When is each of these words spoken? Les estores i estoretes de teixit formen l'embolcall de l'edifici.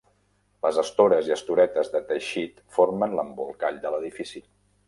Les 0.65 0.79
estores 0.83 1.29
i 1.31 1.35
estoretes 1.35 1.93
de 1.97 2.03
teixit 2.13 2.65
formen 2.79 3.15
l'embolcall 3.21 3.81
de 3.85 3.93
l'edifici. 3.97 4.47